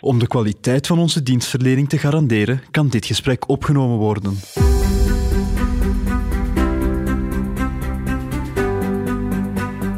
[0.00, 4.38] Om de kwaliteit van onze dienstverlening te garanderen, kan dit gesprek opgenomen worden.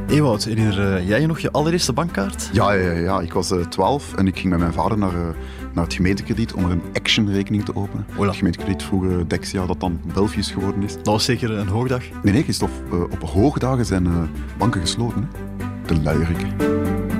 [0.08, 2.50] Ewout, herinner eh, jij je nog je allereerste bankkaart?
[2.52, 3.20] Ja, ja, ja, ja.
[3.20, 5.28] ik was uh, 12 en ik ging met mijn vader naar, uh,
[5.74, 8.06] naar het gemeentekrediet om er een action-rekening te openen.
[8.16, 8.26] Ola.
[8.26, 10.94] Het gemeentekrediet vroeger Dexia, dat dan Belfius geworden is.
[10.94, 12.02] Dat was zeker een hoogdag.
[12.22, 15.28] Nee, nee, Christophe, uh, op hoogdagen zijn banken gesloten.
[15.32, 15.94] Hè?
[15.94, 17.19] De luieriken.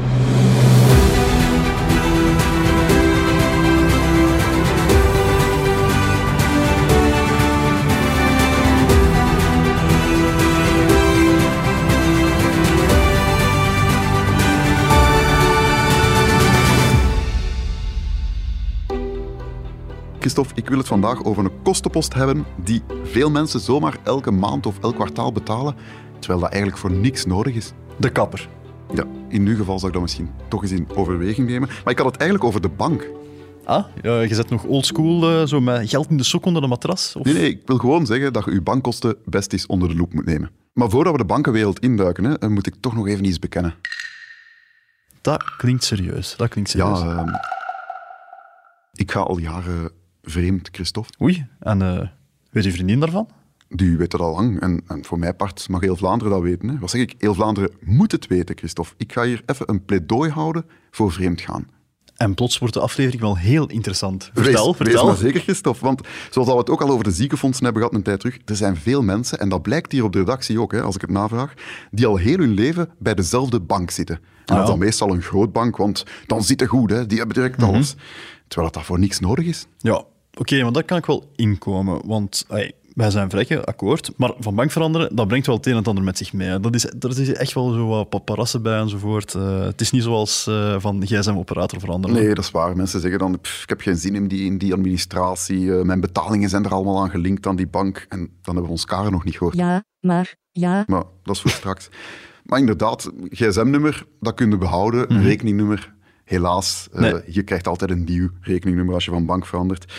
[20.31, 24.65] Christophe, ik wil het vandaag over een kostenpost hebben die veel mensen zomaar elke maand
[24.65, 25.75] of elk kwartaal betalen,
[26.19, 27.71] terwijl dat eigenlijk voor niks nodig is.
[27.97, 28.49] De kapper.
[28.93, 31.69] Ja, in uw geval zou ik dat misschien toch eens in overweging nemen.
[31.83, 33.07] Maar ik had het eigenlijk over de bank.
[33.63, 37.15] Ah, je zit nog oldschool, uh, zo met geld in de sok onder de matras?
[37.15, 37.25] Of?
[37.25, 40.13] Nee, nee, ik wil gewoon zeggen dat je uw bankkosten best eens onder de loep
[40.13, 40.51] moet nemen.
[40.73, 43.75] Maar voordat we de bankenwereld induiken, hè, moet ik toch nog even iets bekennen.
[45.21, 46.35] Dat klinkt serieus.
[46.37, 46.99] Dat klinkt serieus.
[46.99, 47.33] Ja, uh,
[48.93, 51.11] ik ga al jaren vreemd, Christophe.
[51.21, 52.07] Oei, en uh,
[52.51, 53.29] weet je vriendin daarvan?
[53.69, 54.59] Die weet dat al lang.
[54.61, 56.69] En, en voor mijn part mag heel Vlaanderen dat weten.
[56.69, 56.79] Hè.
[56.79, 57.15] Wat zeg ik?
[57.17, 58.93] Heel Vlaanderen moet het weten, Christophe.
[58.97, 61.67] Ik ga hier even een pleidooi houden voor vreemd gaan.
[62.15, 64.29] En plots wordt de aflevering wel heel interessant.
[64.33, 64.93] Vertel, wees, vertel.
[64.93, 65.85] Wees maar zeker, Christophe.
[65.85, 68.55] Want zoals we het ook al over de ziekenfondsen hebben gehad een tijd terug, er
[68.55, 71.09] zijn veel mensen, en dat blijkt hier op de redactie ook, hè, als ik het
[71.09, 71.53] navraag,
[71.91, 74.15] die al heel hun leven bij dezelfde bank zitten.
[74.15, 77.05] En Ah, dat is dan meestal een groot bank, want dan zit het goed, hè.
[77.05, 77.95] die hebben direct alles.
[78.47, 79.65] Terwijl dat, dat voor niks nodig is.
[79.77, 80.03] Ja,
[80.37, 82.07] oké, maar daar kan ik wel inkomen.
[82.07, 82.45] Want
[82.93, 84.11] wij zijn vrekken, akkoord.
[84.17, 86.59] Maar van bank veranderen, dat brengt wel het een en het ander met zich mee.
[86.59, 89.33] Dat is, er is echt wel zo wat paparassen bij enzovoort.
[89.33, 92.15] Uh, het is niet zoals uh, van gsm-operator veranderen.
[92.15, 92.75] Nee, dat is waar.
[92.75, 95.59] Mensen zeggen dan, pff, ik heb geen zin in die, in die administratie.
[95.59, 98.05] Uh, mijn betalingen zijn er allemaal aan gelinkt aan die bank.
[98.09, 99.55] En dan hebben we ons karen nog niet gehoord.
[99.55, 100.83] Ja, maar, ja.
[100.87, 101.89] Maar dat is voor straks.
[102.43, 105.05] Maar inderdaad, gsm-nummer, dat kun je behouden.
[105.07, 105.25] Mm -hmm.
[105.25, 105.93] Rekeningnummer,
[106.31, 106.87] helaas.
[106.91, 107.13] Nee.
[107.27, 109.93] je krijgt altijd een nieuw rekeningnummer als je van bank verandert.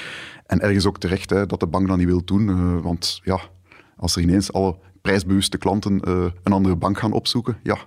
[0.46, 2.48] En ergens ook terecht hè, dat de bank dat niet wil doen.
[2.48, 3.40] Uh, want ja,
[3.96, 7.78] als er ineens alle prijsbewuste klanten uh, een andere bank gaan opzoeken, ja,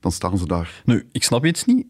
[0.00, 0.82] dan staan ze daar.
[0.84, 1.86] Nu, ik snap iets niet.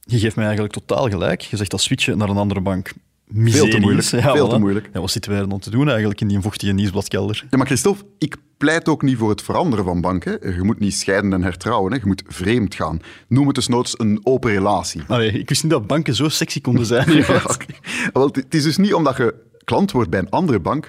[0.00, 1.40] Je geeft mij eigenlijk totaal gelijk.
[1.40, 2.92] Je zegt dat switchen naar een andere bank
[3.34, 4.06] veel te moeilijk.
[4.06, 4.50] Ja, veel voilà.
[4.50, 4.90] te moeilijk.
[4.92, 7.46] Ja, wat zitten wij er dan te doen eigenlijk in die vochtige nieuwsbladkelder?
[7.50, 10.54] Ja, maar Christophe, ik pleit ook niet voor het veranderen van banken.
[10.54, 11.92] Je moet niet scheiden en hertrouwen.
[11.92, 11.98] Hè.
[11.98, 13.00] Je moet vreemd gaan.
[13.28, 15.02] Noem het dus noods een open relatie.
[15.06, 17.12] Allee, ik wist niet dat banken zo sexy konden zijn.
[17.16, 17.78] ja, okay.
[18.12, 19.34] Wel, het is dus niet omdat je
[19.64, 20.88] klant wordt bij een andere bank,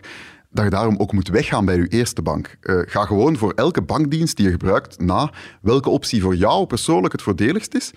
[0.50, 2.58] dat je daarom ook moet weggaan bij je eerste bank.
[2.62, 7.14] Uh, ga gewoon voor elke bankdienst die je gebruikt na welke optie voor jou persoonlijk
[7.14, 7.92] het voordeligst is.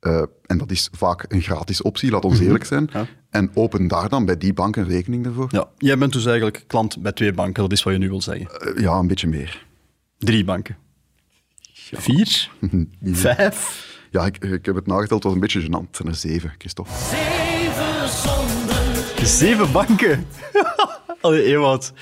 [0.00, 2.88] Uh, en dat is vaak een gratis optie, laat ons eerlijk zijn.
[2.92, 3.06] Ja.
[3.30, 5.48] En open daar dan bij die bank een rekening ervoor.
[5.50, 8.22] Ja, jij bent dus eigenlijk klant bij twee banken, dat is wat je nu wil
[8.22, 8.48] zeggen.
[8.76, 9.66] Uh, ja, een beetje meer.
[10.18, 10.76] Drie banken.
[11.90, 12.00] Ja.
[12.00, 12.50] Vier?
[13.02, 13.88] Vijf?
[14.10, 15.90] Ja, ik, ik, heb het nageteld, het was een beetje gênant.
[15.90, 16.92] Zijn er zeven, Christophe.
[16.92, 19.26] Zeven zonden.
[19.26, 20.26] Zeven banken?
[21.20, 21.92] Allee, Ewout.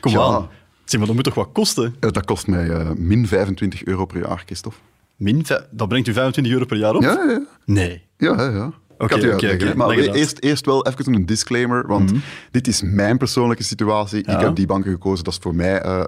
[0.00, 0.20] Kom ja.
[0.20, 0.48] aan.
[0.84, 1.96] Zeg, maar dat moet toch wat kosten?
[2.00, 4.78] Uh, dat kost mij uh, min 25 euro per jaar, Christophe.
[5.16, 5.46] Min?
[5.70, 7.02] Dat brengt u 25 euro per jaar op?
[7.02, 7.46] Ja, ja.
[7.64, 8.02] Nee.
[8.16, 8.72] Ja, ja, ja.
[8.98, 9.74] Oké.
[9.74, 12.22] Maar eerst, eerst wel even een disclaimer, want mm -hmm.
[12.50, 14.22] dit is mijn persoonlijke situatie.
[14.26, 14.34] Ja.
[14.34, 16.04] Ik heb die banken gekozen, dat is voor mij uh,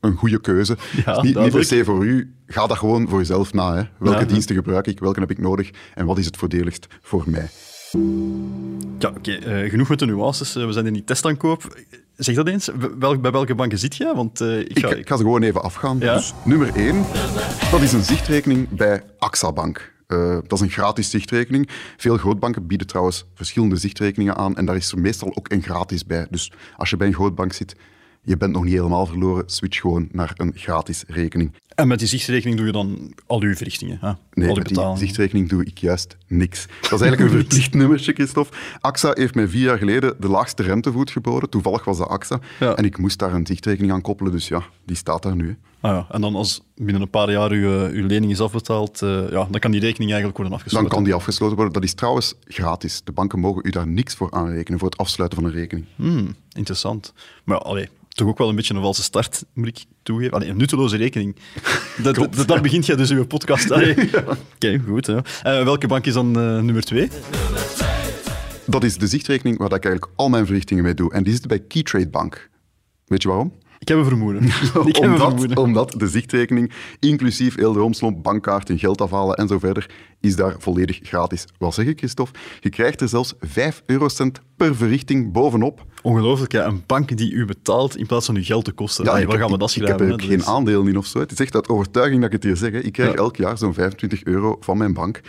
[0.00, 0.76] een goede keuze.
[1.04, 2.34] Ja, niet, niet per se voor u.
[2.46, 3.74] Ga dat gewoon voor jezelf na.
[3.74, 3.82] Hè.
[3.98, 7.24] Welke ja, diensten gebruik ik, welke heb ik nodig en wat is het voordeligst voor
[7.26, 7.48] mij?
[8.98, 9.62] Ja, oké.
[9.62, 10.56] Uh, genoeg met de nuances.
[10.56, 11.80] Uh, we zijn in die testaankoop.
[12.16, 12.70] Zeg dat eens.
[12.98, 14.12] Bij welke banken zit je?
[14.14, 14.88] Want, uh, ik, ga...
[14.88, 15.16] Ik, ik, ga...
[15.16, 15.98] ze gewoon even afgaan.
[15.98, 16.14] Ja?
[16.14, 17.04] Dus nummer 1,
[17.70, 19.92] dat is een zichtrekening bij AXA Bank.
[20.12, 21.68] Uh, dat is een gratis zichtrekening.
[21.96, 26.06] Veel grootbanken bieden trouwens verschillende zichtrekeningen aan en daar is er meestal ook een gratis
[26.06, 26.26] bij.
[26.30, 27.76] Dus als je bij een grootbank zit,
[28.22, 31.52] je bent nog niet helemaal verloren, switch gewoon naar een gratis rekening.
[31.74, 34.12] En met die zichtrekening doe je dan al uw verrichtingen, hè?
[34.32, 36.66] Nee, al met die zichtrekening doe ik juist niks.
[36.80, 38.56] Dat is eigenlijk een verplicht nummertje, Christophe.
[38.80, 41.50] AXA heeft mij vier jaar geleden de laagste rentevoet geboden.
[41.50, 42.40] Toevallig was dat AXA.
[42.60, 42.74] Ja.
[42.74, 45.48] En ik moest daar een zichtrekening aan koppelen, dus ja, die staat daar nu.
[45.48, 45.88] hè.
[45.88, 46.06] Ah, ja.
[46.14, 49.46] En dan als binnen een paar jaar uw, eh, uw lening is afbetaald, eh, ja,
[49.50, 50.88] dan kan die rekening eigenlijk worden Dan afgesloten.
[50.90, 51.74] kan die afgesloten worden.
[51.74, 53.00] Dat is trouwens gratis.
[53.04, 55.86] De banken mogen u daar niks voor aanrekenen, voor het afsluiten van een rekening.
[55.96, 57.12] Hmm, interessant.
[57.44, 57.88] Maar ja, allee,
[58.20, 60.32] toch ook wel een beetje een valse start, moet ik toegeven.
[60.32, 61.36] Allee, een nutteloze rekening.
[62.02, 63.70] Dat, dat, daar begint jij dus uw podcast.
[64.54, 65.06] Oké, goed.
[65.06, 65.22] Ja.
[65.42, 67.08] Eh, welke bank is dan eh, nummer twee?
[68.66, 71.12] Dat is de zichtrekening waar ik eigenlijk al mijn verrichtingen mee doe.
[71.12, 72.50] En die zit bij Keytrade Bank.
[73.06, 73.52] Weet je waarom?
[73.80, 74.42] Ik heb een vermoeden.
[74.44, 74.74] ik heb
[75.04, 75.56] een omdat, vermoeden.
[75.56, 79.90] omdat de zichtrekening, inclusief heel de romslomp, bankkaarten, geld afhalen en zo verder,
[80.20, 81.44] is daar volledig gratis.
[81.58, 82.38] Wat zeg ik, Christophe?
[82.60, 85.84] Je krijgt er zelfs 5 eurocent per verrichting bovenop.
[86.02, 86.66] Ongelooflijk, ja.
[86.66, 89.06] Een bank die u betaalt in plaats van uw geld te kosten.
[89.08, 91.18] Allee, waar heb- gaan we dat ik, heb er geen is- aandeel in of zo.
[91.18, 92.72] Het is echt uit overtuiging dat ik het hier zeg.
[92.72, 92.78] hè.
[92.78, 93.16] Ik krijg Ja.
[93.16, 95.20] elk jaar zo'n 25 euro van mijn bank.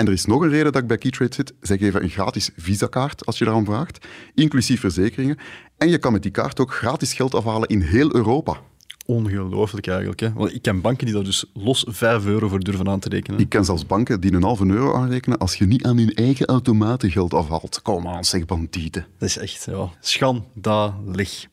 [0.00, 1.52] En er is nog een reden dat ik bij Keytrade zit.
[1.60, 5.38] Zij geven een gratis Visa-kaart als je daarom vraagt, inclusief verzekeringen.
[5.78, 8.60] En je kan met die kaart ook gratis geld afhalen in heel Europa.
[9.06, 10.20] Ongelooflijk eigenlijk.
[10.20, 10.32] Hè?
[10.32, 13.40] Want ik ken banken die daar dus los 5 euro voor durven aan te rekenen.
[13.40, 16.46] Ik ken zelfs banken die een halve euro aanrekenen als je niet aan hun eigen
[16.46, 17.82] automaten geld afhaalt.
[17.82, 19.06] Kom aan, zeg bandieten.
[19.18, 21.46] Dat is echt ja, schandalig.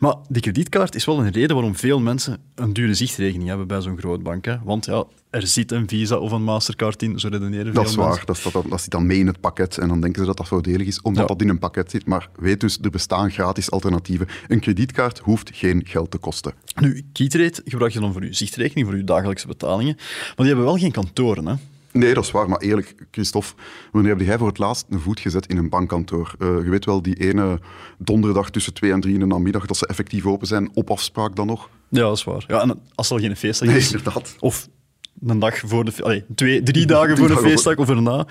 [0.00, 3.80] Maar die kredietkaart is wel een reden waarom veel mensen een dure zichtrekening hebben bij
[3.80, 4.44] zo'n grootbank.
[4.44, 4.56] Hè?
[4.64, 7.96] Want ja, er zit een Visa of een Mastercard in, zo redeneren Dat veel is
[7.96, 10.36] waar, dat, dan- dat zit dan mee in het pakket en dan denken ze dat
[10.36, 11.28] dat voordelig is, omdat Ja.
[11.28, 12.06] dat in een pakket zit.
[12.06, 14.26] Maar weet dus, er bestaan gratis alternatieven.
[14.48, 16.52] Een kredietkaart hoeft geen geld te kosten.
[16.80, 19.94] Nu, Keytrade gebruik je dan voor je zichtrekening, voor je dagelijkse betalingen.
[19.96, 21.46] Maar die hebben wel geen kantoren.
[21.46, 21.54] Hè?
[21.92, 23.52] Nee, dat is waar, maar eerlijk, Christophe,
[23.92, 26.34] wanneer heb jij voor het laatst een voet gezet in een bankkantoor?
[26.38, 27.58] Eh, je weet wel, die ene
[27.98, 31.36] donderdag tussen twee en drie in de namiddag, dat ze effectief open zijn, op afspraak
[31.36, 31.68] dan nog?
[31.88, 32.44] Ja, dat is waar.
[32.46, 34.36] Ja, en als er al geen feestdag Nee, is, inderdaad.
[34.38, 34.68] of
[35.26, 35.92] een dag voor de...
[36.02, 38.26] Allee, twee, drie dagen voor de feestdag of erna.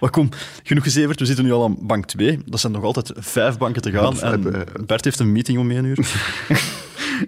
[0.00, 0.28] Maar kom,
[0.62, 1.18] genoeg gezeverd.
[1.20, 2.38] We zitten nu al aan bank 2.
[2.46, 4.20] Dat zijn nog altijd vijf banken te gaan.
[4.20, 5.98] en we- Bert heeft een meeting om één uur.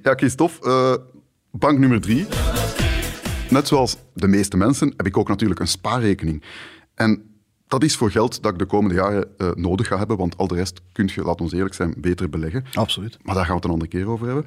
[0.02, 0.94] Ja, Christophe, eh,
[1.50, 2.26] bank nummer drie.
[3.52, 6.42] Net zoals de meeste mensen heb ik ook natuurlijk een spaarrekening.
[6.94, 7.22] En
[7.68, 10.46] dat is voor geld dat ik de komende jaren eh, nodig ga hebben, want al
[10.46, 12.64] de rest kun je, laat ons eerlijk zijn, beter beleggen.
[12.74, 13.18] Absoluut.
[13.22, 14.46] Maar daar gaan we het een andere keer over hebben.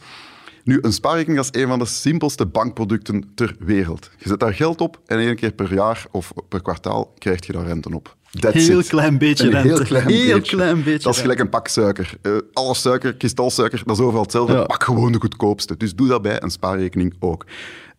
[0.64, 4.10] Nu, een spaarrekening is een van de simpelste bankproducten ter wereld.
[4.18, 7.54] Je zet daar geld op en één keer per jaar of per kwartaal krijg je
[7.54, 8.16] daar rente op.
[8.40, 8.88] That's Heel it.
[8.88, 9.68] klein beetje een rente.
[9.68, 10.56] Heel klein Heel beetje.
[10.56, 12.14] klein beetje Dat is gelijk een pak suiker.
[12.22, 14.54] Eh, alle suiker, kristalsuiker, dat is overal hetzelfde.
[14.54, 14.64] Ja.
[14.64, 15.78] Pak gewoon de goedkoopste.
[15.78, 17.46] Dus doe dat bij een spaarrekening ook.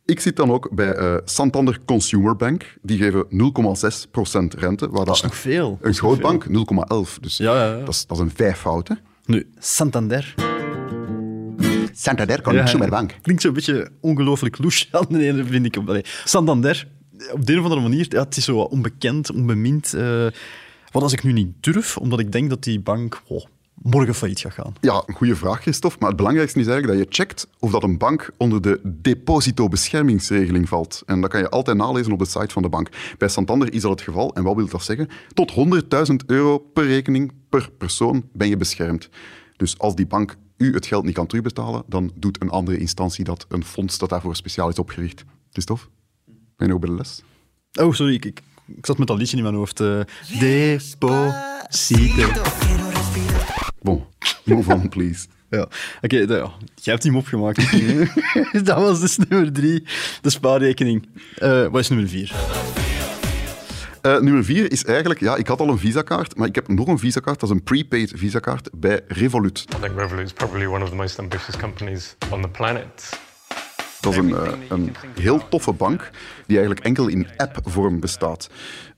[0.07, 2.77] Ik zit dan ook bij eh, Santander Consumer Bank.
[2.83, 4.89] Die geven 0,6% rente.
[4.91, 5.71] Waar Dat is nog veel.
[5.71, 7.21] Dat Een is nog grootbank 0,11.
[7.21, 7.79] Dus Ja, ja, ja.
[7.85, 8.89] Dat, is, dat is een vijfvoud.
[8.89, 8.95] hè.
[9.25, 10.35] Nu, Santander.
[11.93, 13.15] Santander Ja, Consumer Bank.
[13.23, 15.77] Klinkt zo'n beetje ongelooflijk louche aan de ene, vind ik.
[15.87, 16.89] Allee, Santander,
[17.33, 19.95] op de een of andere manier, ja, het is zo onbekend, onbemind.
[19.95, 20.27] eh,
[20.93, 23.45] wat als ik nu niet durf, omdat ik denk dat die bank oh,
[23.87, 24.75] morgen failliet gaat gaan.
[24.81, 25.97] Ja, een goede vraag, Christophe.
[25.99, 30.69] Maar het belangrijkste is eigenlijk dat je checkt of dat een bank onder de depositobeschermingsregeling
[30.69, 31.03] valt.
[31.07, 32.89] En dat kan je altijd nalezen op de site van de bank.
[33.19, 34.35] Bij Santander is dat het geval.
[34.35, 35.09] En wat wil dat zeggen?
[35.35, 39.09] Tot 100.000 euro per rekening per persoon ben je beschermd.
[39.57, 43.25] Dus als die bank u het geld niet kan terugbetalen, dan doet een andere instantie
[43.25, 45.25] dat, een fonds dat daarvoor speciaal is opgericht.
[45.51, 45.87] Christophe,
[46.27, 47.23] ben je nog bij de les?
[47.81, 48.43] Oh, sorry, ik, ik,
[48.77, 49.83] ik zat met dat liedje in mijn hoofd.
[50.39, 51.15] Deposito.
[53.87, 54.05] Bon,
[54.45, 55.27] move on, please.
[55.51, 55.69] Ja.
[56.03, 56.27] Oké, ja,
[56.75, 57.57] jij hebt hem opgemaakt.
[58.67, 59.85] dat was dus nummer drie,
[60.21, 61.09] de spaarrekening.
[61.35, 62.33] Eh, wat is nummer vier?
[64.03, 66.87] Eh, nummer vier is eigenlijk, ja, ik had al een Visa-kaart, maar ik heb nog
[66.87, 67.41] een Visa-kaart.
[67.41, 69.59] Dat is een prepaid Visa-kaart bij Revolut.
[69.59, 73.19] I think Revolut is probably one of the most ambitious companies on the planet.
[74.01, 76.11] Dat is een, eh, een heel toffe bank
[76.47, 78.51] die eigenlijk enkel in app-vorm bestaat.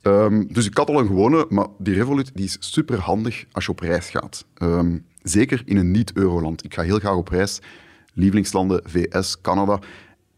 [0.02, 3.64] Ehm, dus ik had al een gewone, maar die Revolut die is super handig als
[3.64, 4.45] je op reis gaat.
[4.55, 6.64] Ehm, zeker in een niet-euroland.
[6.64, 7.61] Ik ga heel graag op reis.
[8.14, 9.78] Lievelingslanden, VS, Canada.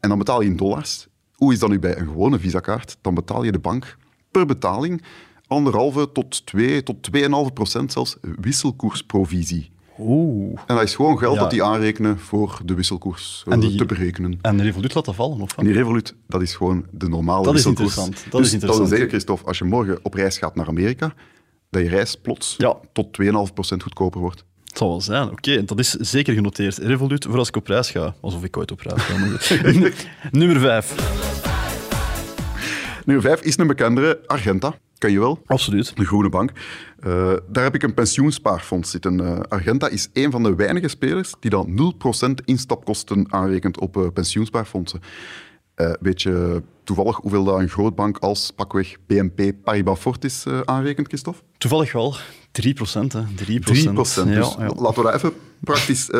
[0.00, 1.08] En dan betaal je in dollars.
[1.34, 2.96] Hoe is dat nu bij een gewone Visa-kaart?
[3.00, 3.96] Dan betaal je de bank
[4.30, 5.02] per betaling
[5.50, 9.70] anderhalve tot 2 tot 2,5 procent zelfs wisselkoersprovisie.
[10.00, 10.58] Oeh.
[10.66, 11.40] En dat is gewoon geld Ja.
[11.40, 14.38] dat die aanrekenen voor de wisselkoers eh, En die- te berekenen.
[14.42, 15.56] En Revolut laat dat vallen, of?
[15.56, 17.96] En die Revolut, dat is gewoon de normale Dat is wisselkoers.
[17.96, 18.32] interessant.
[18.32, 18.70] Dat dus is interessant.
[18.70, 21.14] dat wil zeggen, Christophe, als je morgen op reis gaat naar Amerika,
[21.70, 22.76] dat je reis plots Ja.
[22.92, 24.44] tot 2,5% goedkoper wordt.
[24.64, 25.64] Het zal wel zijn, oké.
[25.64, 26.76] Dat is zeker genoteerd.
[26.78, 28.14] Revolut voor als ik op reis ga.
[28.20, 29.16] Alsof ik ooit op reis ga.
[30.38, 30.94] Nummer vijf.
[33.04, 34.74] Nummer 5 is een bekendere, Argenta.
[35.00, 35.42] Ken je wel?
[35.46, 35.96] Absoluut.
[35.96, 36.52] De groene bank.
[37.00, 39.20] Eh, daar heb ik een pensioenspaarfonds zitten.
[39.20, 44.06] Eh, Argenta is een van de weinige spelers die dan 0% instapkosten aanrekent op eh,
[44.14, 45.00] pensioenspaarfondsen.
[46.00, 51.40] Weet je toevallig hoeveel dat een grootbank als pakweg BNP Paribas Fortis aanrekent, Christophe?
[51.58, 52.16] Toevallig wel.
[52.50, 53.22] 3 procent, hè.
[53.34, 54.28] 3 3 procent.
[54.28, 54.66] Ja, Dus ja.
[54.76, 56.10] laten we dat even praktisch...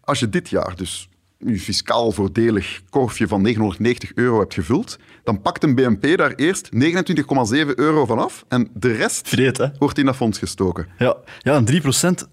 [0.00, 1.08] als je dit jaar dus
[1.38, 6.68] je fiscaal voordelig korfje van 990 euro hebt gevuld, dan pakt een BNP daar eerst
[6.74, 10.86] 29,7 euro van af en de rest Vreed, wordt in dat fonds gestoken.
[10.98, 12.28] Ja, ja en 3 procent...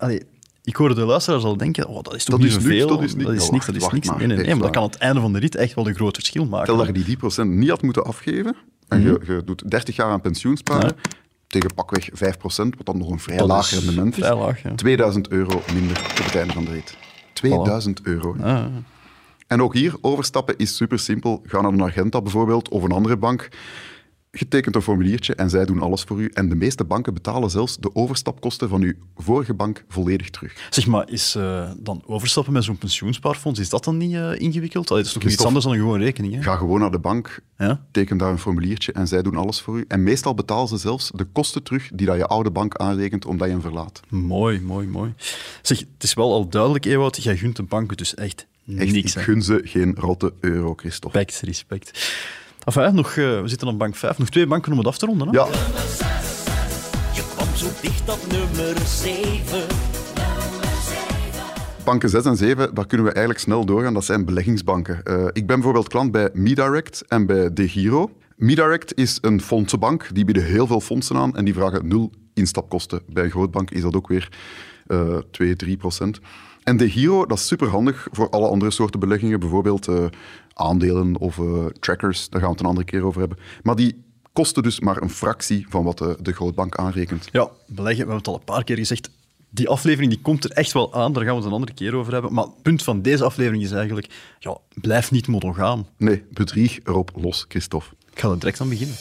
[0.64, 3.04] Ik hoorde de luisteraars al denken, oh, dat is toch Dat niet is niks, dat
[3.04, 3.26] is niks.
[3.26, 4.08] Dat is Ja, niks, dat is niks.
[4.10, 5.88] Nee, nee, nee, echt maar dat kan aan het einde van de rit echt wel
[5.88, 6.66] een groot verschil maken.
[6.66, 8.56] Stel dat je die 10% niet had moeten afgeven
[8.88, 10.96] en je, je doet 30 jaar aan pensioensparen
[11.48, 12.14] tegen pakweg 5%,
[12.48, 14.76] wat dan nog een vrij Dat laag rendement is, vrij laag, ja.
[14.76, 16.98] 2000 euro minder op het einde van de rit.
[17.34, 18.36] 2000 euro.
[18.42, 18.66] Ah,
[19.56, 21.42] En ook hier, overstappen is super simpel.
[21.46, 23.50] Ga naar een Argenta bijvoorbeeld of een andere bank.
[24.32, 26.32] Je tekent een formuliertje en zij doen alles voor u.
[26.34, 30.68] En de meeste banken betalen zelfs de overstapkosten van uw vorige bank volledig terug.
[30.70, 34.90] Zeg maar, is eh, dan overstappen met zo'n pensioenspaarfonds, is dat dan niet eh, ingewikkeld?
[34.92, 36.42] Allee, dat is toch iets anders dan een gewone rekening, hè?
[36.42, 37.86] Ga gewoon naar de bank, Ja?
[37.92, 39.86] teken daar een formuliertje en zij doen alles voor u.
[39.88, 43.48] En meestal betalen ze zelfs de kosten terug die dat je oude bank aanrekent omdat
[43.48, 44.02] je hem verlaat.
[44.10, 45.14] Mooi, mooi, mooi.
[45.62, 49.16] Zeg, het is wel al duidelijk, Ewout, jij gunt de banken dus echt, Echt, niks.
[49.16, 51.18] ik gun ze geen rotte euro, Christophe.
[51.18, 52.14] Respect, respect.
[52.64, 54.18] Enfin, nog, eh, we zitten op bank 5.
[54.18, 55.28] Nog twee banken om het af te ronden.
[55.28, 55.34] Hè?
[55.34, 55.46] Ja,
[57.14, 59.68] Je kwam zo dicht op nummer 7.
[61.86, 63.94] banken 6 en 7, daar kunnen we eigenlijk snel doorgaan.
[63.94, 65.04] Dat zijn beleggingsbanken.
[65.04, 68.12] Eh, ik ben bijvoorbeeld klant bij MeDirect en bij DeGiro.
[68.36, 70.10] MeDirect is een fondsenbank.
[70.14, 73.02] Die bieden heel veel fondsen aan en die vragen nul instapkosten.
[73.08, 74.30] Bij een grootbank is dat ook weer
[74.88, 76.20] eh 2, 3 procent.
[76.66, 79.40] En DeGiro, dat is superhandig voor alle andere soorten beleggingen.
[79.40, 80.06] Bijvoorbeeld eh,
[80.54, 82.30] aandelen of eh, trackers.
[82.30, 83.38] Daar gaan we het een andere keer over hebben.
[83.64, 84.04] Maar die
[84.34, 87.30] kosten dus maar een fractie van wat de, de grootbank aanrekent.
[87.32, 89.10] Ja, beleggen, we hebben het al een paar keer gezegd.
[89.50, 91.96] Die aflevering die komt er echt wel aan, daar gaan we het een andere keer
[91.96, 92.34] over hebben.
[92.34, 95.86] Maar het punt van deze aflevering is eigenlijk, ja, blijf niet monogaam.
[95.98, 97.96] Nee, bedrieg erop los, Christophe.
[98.12, 98.96] Ik ga er direct aan beginnen.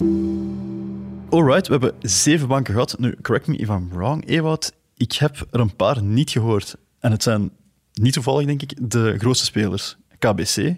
[1.30, 2.99] Alright, we hebben zeven banken gehad.
[2.99, 4.73] Nu, correct me if I'm wrong, Ewout.
[4.97, 6.76] Ik heb er een paar niet gehoord.
[7.04, 7.50] En het zijn
[7.92, 9.96] niet toevallig, denk ik, de grootste spelers.
[10.18, 10.76] KBC,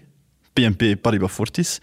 [0.53, 1.79] PNP Paribas Fortis,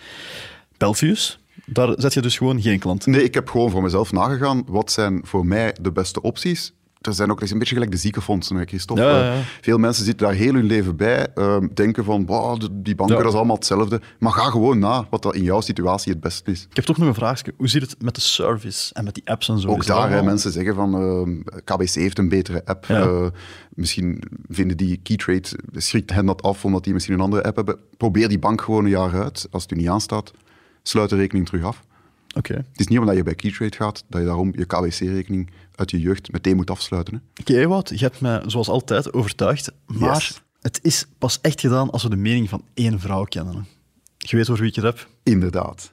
[0.77, 1.39] Belfius.
[1.67, 3.07] Daar zet je dus gewoon geen klant.
[3.07, 4.65] Nee, ik heb gewoon voor mezelf nagegaan.
[4.67, 6.73] Wat zijn voor mij de beste opties?
[7.07, 9.03] Er zijn ook dat is een beetje gelijk de ziekenfondsen, hè, Christophe.
[9.03, 9.33] Ja, ja, ja.
[9.33, 11.27] Eh, Veel mensen zitten daar heel hun leven bij.
[11.35, 14.01] eh, denken van, "Wow, de- die banken, dat is allemaal hetzelfde.
[14.19, 16.67] Maar ga gewoon na wat dat in jouw situatie het beste is.
[16.71, 17.55] Ik heb toch nog een vraagje.
[17.57, 19.69] Hoe zit het met de service en met die apps en zo?
[19.69, 22.85] Ook Is daar, hè, mensen zeggen van, eh, KBC heeft een betere app.
[22.89, 23.27] Eh,
[23.71, 27.77] misschien vinden die Keytrade, schrikt hen dat af omdat die misschien een andere app hebben.
[27.97, 29.47] Probeer die bank gewoon een jaar uit.
[29.51, 30.31] Als het u niet aanstaat,
[30.83, 31.83] sluit de rekening terug af.
[32.35, 32.55] Oké.
[32.55, 36.01] Het is niet omdat je bij Keytrade gaat, dat je daarom je KBC-rekening uit je
[36.01, 37.23] jeugd meteen moet afsluiten.
[37.41, 39.73] Oké, Ewout, je hebt mij zoals altijd overtuigd.
[39.87, 40.43] Maar Yes.
[40.61, 43.55] het is pas echt gedaan als we de mening van één vrouw kennen.
[43.55, 43.61] hè.
[44.19, 45.09] Je weet over wie ik het heb.
[45.23, 45.93] Inderdaad.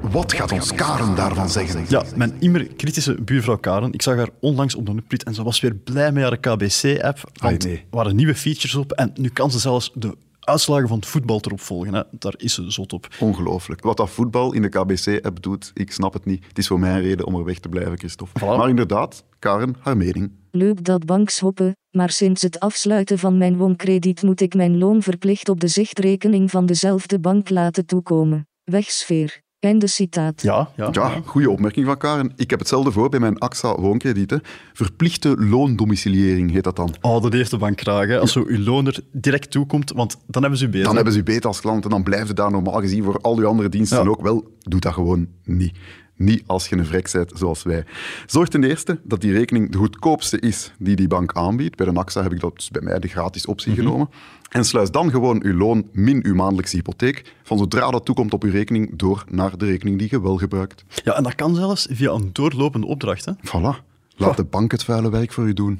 [0.00, 1.84] Wat gaat ons Karen daarvan zeggen?
[1.88, 3.92] Ja, mijn immer kritische buurvrouw Karen.
[3.92, 7.18] Ik zag haar onlangs op de Nuprit en ze was weer blij met haar KBC-app.
[7.40, 11.06] Want er waren nieuwe features op en nu kan ze zelfs de uitslagen van het
[11.06, 11.94] voetbal erop volgen.
[11.94, 12.02] Hè.
[12.10, 13.08] Daar is ze zot op.
[13.20, 13.82] Ongelooflijk.
[13.82, 16.46] Wat dat voetbal in de KBC-app doet, ik snap het niet.
[16.46, 18.40] Het is voor mij een reden om er weg te blijven, Christophe.
[18.40, 18.58] Voilà.
[18.58, 20.32] Maar inderdaad, Karen, haar mening.
[20.50, 25.02] Leuk dat banks hoppen, maar sinds het afsluiten van mijn woonkrediet moet ik mijn loon
[25.02, 28.46] verplicht op de zichtrekening van dezelfde bank laten toekomen.
[28.64, 29.40] Wegsfeer.
[29.62, 30.42] Einde citaat.
[30.42, 30.88] Ja, ja.
[30.92, 32.32] Ja, goede opmerking van Karen.
[32.36, 34.40] Ik heb hetzelfde voor bij mijn AXA woonkredieten.
[34.72, 36.94] Verplichte loondomiciliëring heet dat dan.
[37.00, 38.06] Oh, dat heeft de bank graag.
[38.06, 38.18] Hè.
[38.18, 40.84] Als zo uw loon er direct toekomt, want dan hebben ze u beter.
[40.86, 43.18] Dan hebben ze u beter als klant en dan blijven ze daar normaal gezien voor
[43.20, 44.08] al uw andere diensten Ja.
[44.10, 44.50] ook wel.
[44.60, 45.78] Doe dat gewoon niet.
[46.22, 47.84] Niet als je een vrek bent zoals wij.
[48.26, 51.76] Zorg ten eerste dat die rekening de goedkoopste is die die bank aanbiedt.
[51.76, 54.08] Bij de AXA heb ik dat dus bij mij de gratis optie genomen.
[54.48, 58.42] En sluis dan gewoon uw loon min uw maandelijkse hypotheek van zodra dat toekomt op
[58.42, 60.84] uw rekening door naar de rekening die je wel gebruikt.
[61.04, 63.24] Ja, en dat kan zelfs via een doorlopende opdracht.
[63.24, 63.32] Hè.
[63.32, 63.90] Voilà.
[64.16, 65.78] Laat de bank het vuile werk voor u doen.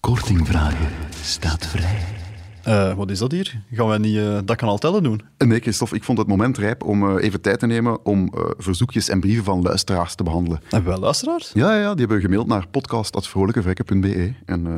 [0.00, 0.92] Korting vragen
[1.22, 2.21] staat vrij.
[2.62, 3.62] Eh, wat is dat hier?
[3.72, 5.20] Gaan wij niet eh, dat kanaal tellen doen?
[5.36, 8.32] En Nee, Christophe, ik vond het moment rijp om eh, even tijd te nemen om
[8.34, 10.60] eh, verzoekjes en brieven van luisteraars te behandelen.
[10.68, 11.50] Hebben wij luisteraars?
[11.54, 14.32] Ja, ja, die hebben gemaild naar podcast.vrolijkevrekken.be.
[14.44, 14.72] En eh,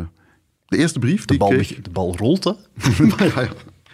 [0.66, 1.80] de eerste brief De die bal, ik kreeg...
[1.80, 2.50] de bal rolt, hè?
[3.24, 3.48] ja, ja.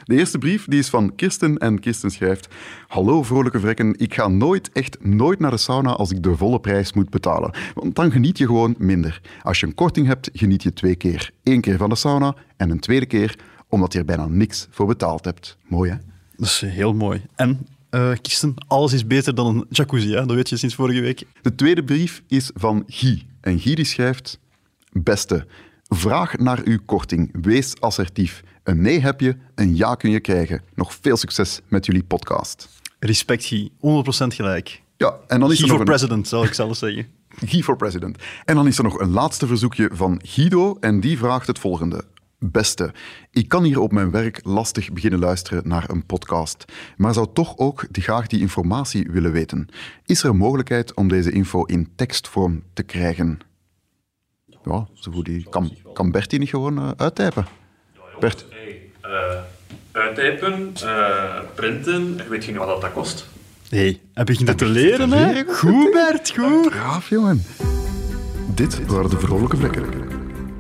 [0.04, 2.48] De eerste brief die is van Kirsten en Kirsten schrijft...
[2.86, 6.60] Hallo vrolijke vrekken, ik ga nooit, echt nooit naar de sauna als ik de volle
[6.60, 7.54] prijs moet betalen.
[7.74, 9.20] Want dan geniet je gewoon minder.
[9.42, 11.30] Als je een korting hebt, geniet je twee keer.
[11.42, 13.38] Eén keer van de sauna en een tweede keer
[13.70, 15.56] omdat je er bijna niks voor betaald hebt.
[15.68, 15.96] Mooi, hè?
[16.36, 17.22] Dat is heel mooi.
[17.34, 20.26] En, eh Kirsten, alles is beter dan een jacuzzi, hè?
[20.26, 21.26] dat weet je sinds vorige week.
[21.42, 23.26] De tweede brief is van Guy.
[23.40, 24.38] En Guy die schrijft...
[24.92, 25.46] Beste,
[25.92, 27.30] Vraag naar uw korting.
[27.42, 28.42] Wees assertief.
[28.62, 30.62] Een nee heb je, een ja kun je krijgen.
[30.74, 32.68] Nog veel succes met jullie podcast.
[32.98, 33.70] Respect, Guy.
[33.70, 33.76] 100%
[34.26, 34.82] gelijk.
[34.96, 35.84] Ja, en dan is Guy er nog een...
[35.84, 37.06] president, zal ik zelfs zeggen.
[37.48, 38.18] Guy for President.
[38.44, 42.04] En dan is er nog een laatste verzoekje van Guido en die vraagt het volgende.
[42.50, 42.92] Beste,
[43.30, 46.64] ik kan hier op mijn werk lastig beginnen luisteren naar een podcast,
[46.96, 49.68] maar zou toch ook die- graag die informatie willen weten.
[50.06, 53.38] Is er een mogelijkheid om deze info in tekstvorm te krijgen?
[54.64, 57.46] Ja, zo goed, die, kan, kan Bert die niet gewoon eh, uittypen?
[58.20, 58.46] Bert,
[59.00, 59.10] Eh,
[59.92, 63.26] uittypen, eh, printen, ik weet niet wat dat kost.
[63.68, 65.44] hey, hij begint het te leren, hè?
[65.44, 66.68] Goed, Bert, goed.
[66.68, 67.42] braaf jongen.
[68.54, 69.84] Dit waren de vrolijke vlekken.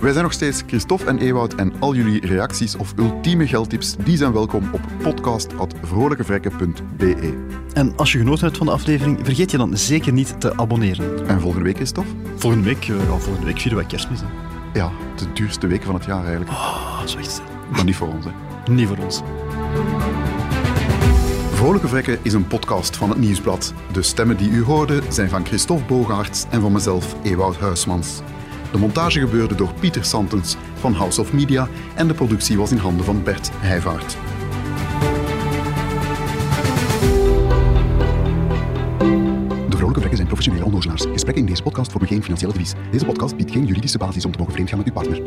[0.00, 4.16] Wij zijn nog steeds Christophe en Ewout en al jullie reacties of ultieme geldtips die
[4.16, 7.34] zijn welkom op podcast.vrolijkevrekken.be.
[7.72, 11.28] En als je genoten hebt van de aflevering, vergeet je dan zeker niet te abonneren.
[11.28, 12.10] En volgende week, Christophe?
[12.36, 14.20] Volgende week, eh, ja, volgende week vieren wij kerstmis.
[14.20, 14.26] Hè.
[14.78, 16.50] Ja, de duurste week van het jaar eigenlijk.
[16.50, 17.42] Ah, dat is echt.
[17.70, 18.30] Maar niet voor ons, hè.
[18.72, 19.20] Niet voor ons.
[21.52, 23.74] Vrolijke Vrekken is een podcast van het Nieuwsblad.
[23.92, 28.20] De stemmen die u hoorde zijn van Christophe Bogaerts en van mezelf, Ewout Huismans.
[28.72, 32.76] De montage gebeurde door Pieter Santens van House of Media en de productie was in
[32.76, 34.16] handen van Bert Heijvaart.
[39.68, 41.02] De Vrolijke Vrekken zijn professionele onnozelaars.
[41.02, 42.72] Gesprekken in deze podcast vormen geen financieel advies.
[42.90, 45.22] Deze podcast biedt geen juridische basis om te mogen vreemdgaan met uw partner.